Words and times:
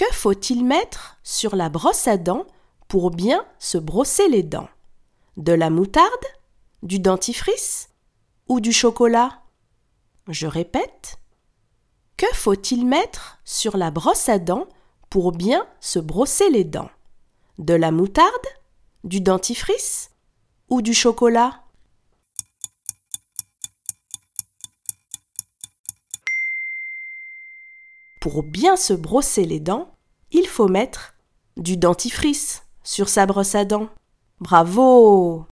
Que 0.00 0.14
faut-il 0.14 0.64
mettre 0.64 1.18
sur 1.22 1.54
la 1.54 1.68
brosse 1.68 2.08
à 2.08 2.16
dents 2.16 2.46
pour 2.88 3.10
bien 3.10 3.44
se 3.58 3.76
brosser 3.76 4.30
les 4.30 4.42
dents? 4.42 4.70
De 5.36 5.52
la 5.52 5.68
moutarde? 5.68 6.24
Du 6.82 7.00
dentifrice? 7.00 7.90
Ou 8.48 8.60
du 8.60 8.72
chocolat? 8.72 9.42
Je 10.26 10.46
répète. 10.46 11.18
Que 12.16 12.24
faut-il 12.32 12.86
mettre 12.86 13.40
sur 13.44 13.76
la 13.76 13.90
brosse 13.90 14.30
à 14.30 14.38
dents 14.38 14.68
pour 15.10 15.32
bien 15.32 15.68
se 15.80 15.98
brosser 15.98 16.48
les 16.48 16.64
dents? 16.64 16.88
De 17.58 17.74
la 17.74 17.90
moutarde? 17.90 18.30
Du 19.04 19.20
dentifrice? 19.20 20.12
Ou 20.70 20.80
du 20.80 20.94
chocolat? 20.94 21.60
Pour 28.20 28.42
bien 28.42 28.76
se 28.76 28.92
brosser 28.92 29.46
les 29.46 29.60
dents, 29.60 29.94
il 30.30 30.46
faut 30.46 30.68
mettre 30.68 31.14
du 31.56 31.78
dentifrice 31.78 32.64
sur 32.84 33.08
sa 33.08 33.24
brosse 33.24 33.54
à 33.54 33.64
dents. 33.64 33.88
Bravo 34.40 35.46